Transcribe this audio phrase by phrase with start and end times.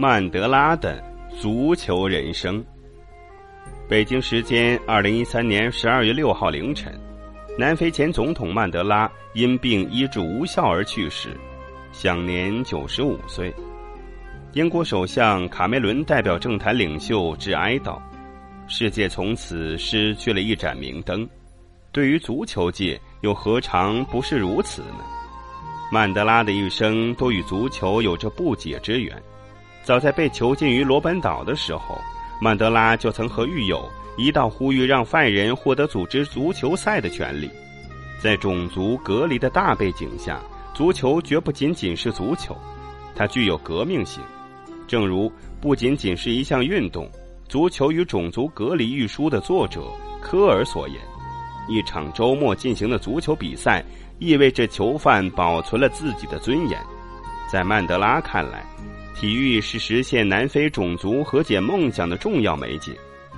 [0.00, 0.98] 曼德拉的
[1.38, 2.64] 足球人生。
[3.86, 6.98] 北京时间二零一三年十二月六号凌晨，
[7.58, 11.36] 南非前总统曼德拉因病医治无效而去世，
[11.92, 13.54] 享年九十五岁。
[14.54, 18.00] 英国首相卡梅伦代表政坛领袖致哀悼，
[18.68, 21.28] 世界从此失去了一盏明灯。
[21.92, 25.04] 对于足球界，又何尝不是如此呢？
[25.92, 29.14] 曼德拉的一生都与足球有着不解之缘。
[29.82, 31.98] 早在被囚禁于罗本岛的时候，
[32.40, 37.50] 曼德拉就曾和狱友一道呼吁让犯人获得组织足球赛的权利。
[38.22, 40.40] 在种族隔离的大背景下，
[40.74, 42.56] 足球绝不仅仅是足球，
[43.14, 44.22] 它具有革命性。
[44.86, 47.06] 正如不仅仅是一项运动，
[47.48, 49.82] 《足球与种族隔离》一书的作者
[50.20, 50.98] 科尔所言，
[51.68, 53.82] 一场周末进行的足球比赛
[54.18, 56.78] 意味着囚犯保存了自己的尊严。
[57.50, 58.64] 在曼德拉看来，
[59.16, 62.92] 体育是实现南非种族和解梦想的重要媒介。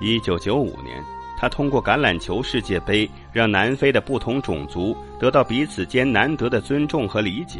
[0.00, 1.04] 一九九五年，
[1.38, 7.58] 他通过橄榄球世界杯让南非的不同种族得到彼此间难得的尊重和理解。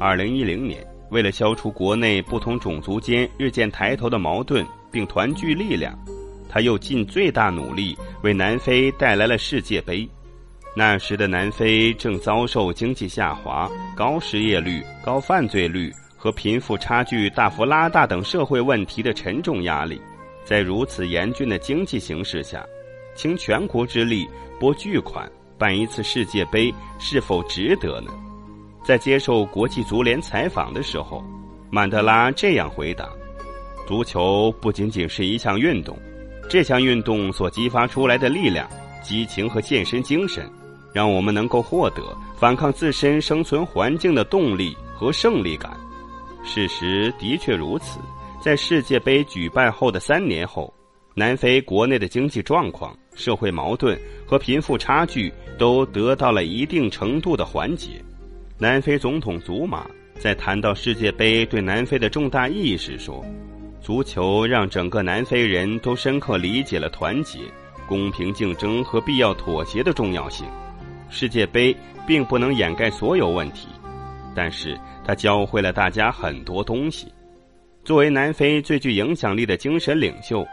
[0.00, 0.84] 二零一零年。
[1.10, 5.98] 为了消除国内不同种族间日渐抬头的矛盾，并团聚力量，
[6.50, 10.06] 他又尽最大努力为南非带来了世界杯。
[10.78, 20.00] 那时的南非正遭受经济下滑、高失业率、高犯罪率和贫富差距大幅拉大等社会问题的沉重压力。
[20.44, 22.64] 在如此严峻的经济形势下，
[23.16, 24.24] 倾全国之力
[24.60, 28.12] 拨巨款办一次世界杯，是否值得呢？
[28.84, 31.24] 在接受国际足联采访的时候，
[31.72, 33.08] 曼德拉这样回答
[33.84, 35.98] ：“足球不仅仅是一项运动，
[36.48, 38.70] 这项运动所激发出来的力量、
[39.02, 40.48] 激情和健身精神，
[40.92, 45.76] 让我们能够获得反抗自身生存环境的动力和胜利感。
[46.44, 47.98] 事实的确如此，
[48.40, 50.72] 在世界杯举办后的三年后，
[51.14, 58.02] 南非国内的经济状况、社会矛盾和贫富差距都得到了一定程度的缓解。”
[58.56, 59.86] 南非总统祖马
[60.18, 63.24] 在谈到世界杯对南非的重大意义时说
[63.80, 67.38] ：“足球让整个南非人都深刻理解了团结、
[67.86, 70.46] 公平竞争和必要妥协的重要性。
[71.08, 71.76] 世界杯
[72.06, 73.68] 并不能掩盖所有问题，
[74.34, 77.12] 但是它教会了大家很多东西。
[77.84, 80.46] 作为南非最具影响力的精神领袖，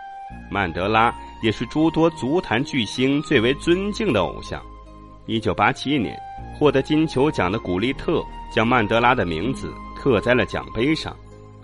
[0.50, 4.62] 曼德拉也是诸多足坛巨星最为尊敬的偶像。”
[5.28, 6.18] 一九八七年。
[6.58, 11.14] 获得金球奖的古利特将曼德拉的名字刻在了奖杯上，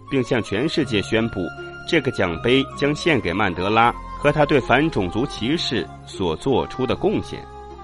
[0.10, 1.40] 并向全世界宣布，
[1.88, 7.40] 这个奖杯将献给曼德拉和他对反种族歧视所做出的贡献。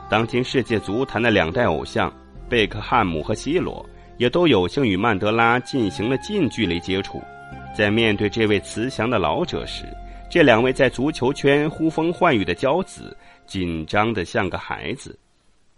[0.09, 2.11] 当今世界足坛的两代偶像
[2.47, 3.85] 贝克汉姆和 C 罗
[4.17, 7.21] 也都有幸与曼德拉进行了近距离接触。
[7.75, 9.85] 在面对这位慈祥的老者时，
[10.31, 15.17] 这两位在足球圈呼风唤雨的骄子紧张的像个孩子。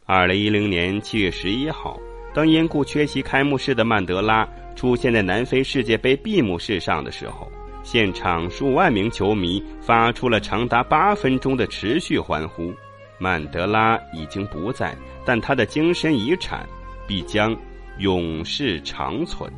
[0.06, 2.00] 二零一零年七月十一号，
[2.34, 7.52] 当因故缺席开幕式的曼德拉出现在南非世界杯闭幕式上的时候，
[7.84, 12.72] 现场数万名球迷发出了长达八分钟的持续欢呼。
[13.20, 16.68] 曼德拉已经不在，但他的精神遗产
[17.06, 17.56] 必将
[17.98, 19.52] 永世长存。